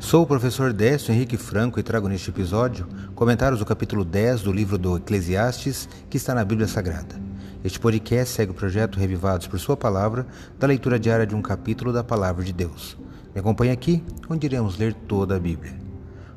[0.00, 4.50] Sou o professor Décio Henrique Franco e trago neste episódio comentários do capítulo 10 do
[4.50, 7.20] livro do Eclesiastes, que está na Bíblia Sagrada.
[7.62, 10.26] Este podcast segue o projeto Revivados por Sua Palavra,
[10.58, 12.96] da leitura diária de um capítulo da Palavra de Deus.
[13.34, 15.78] Me acompanhe aqui, onde iremos ler toda a Bíblia.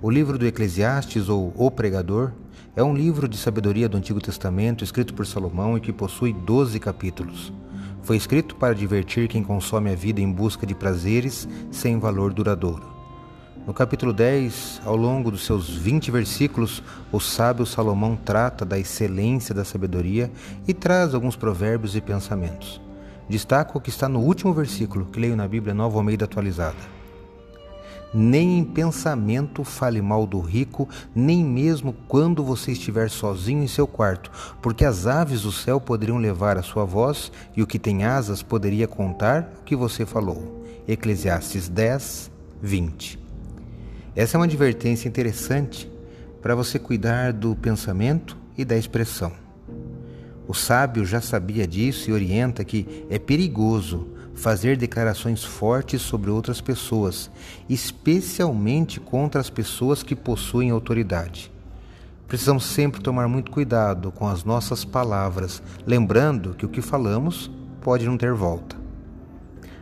[0.00, 2.30] O livro do Eclesiastes, ou O Pregador,
[2.76, 6.78] é um livro de sabedoria do Antigo Testamento escrito por Salomão e que possui 12
[6.78, 7.52] capítulos.
[8.02, 12.97] Foi escrito para divertir quem consome a vida em busca de prazeres sem valor duradouro.
[13.68, 16.82] No capítulo 10, ao longo dos seus 20 versículos,
[17.12, 20.32] o sábio Salomão trata da excelência da sabedoria
[20.66, 22.80] e traz alguns provérbios e pensamentos.
[23.28, 26.78] Destaco o que está no último versículo, que leio na Bíblia Nova Almeida atualizada.
[28.14, 33.86] Nem em pensamento fale mal do rico, nem mesmo quando você estiver sozinho em seu
[33.86, 34.30] quarto,
[34.62, 38.42] porque as aves do céu poderiam levar a sua voz e o que tem asas
[38.42, 40.64] poderia contar o que você falou.
[40.88, 42.30] Eclesiastes 10,
[42.62, 43.27] 20.
[44.18, 45.88] Essa é uma advertência interessante
[46.42, 49.32] para você cuidar do pensamento e da expressão.
[50.48, 56.60] O sábio já sabia disso e orienta que é perigoso fazer declarações fortes sobre outras
[56.60, 57.30] pessoas,
[57.68, 61.48] especialmente contra as pessoas que possuem autoridade.
[62.26, 67.48] Precisamos sempre tomar muito cuidado com as nossas palavras, lembrando que o que falamos
[67.80, 68.77] pode não ter volta.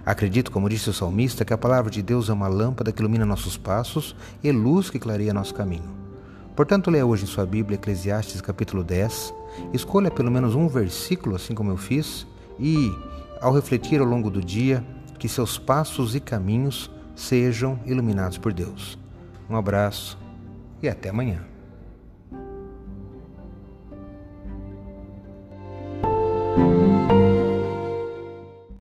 [0.06, 3.26] Acredito, como disse o salmista, que a palavra de Deus é uma lâmpada que ilumina
[3.26, 5.90] nossos passos e luz que clareia nosso caminho.
[6.54, 9.34] Portanto, leia hoje em sua Bíblia Eclesiastes capítulo 10,
[9.72, 12.24] escolha pelo menos um versículo, assim como eu fiz,
[12.56, 12.94] e,
[13.40, 14.84] ao refletir ao longo do dia,
[15.18, 18.96] que seus passos e caminhos sejam iluminados por Deus.
[19.50, 20.16] Um abraço
[20.80, 21.55] e até amanhã.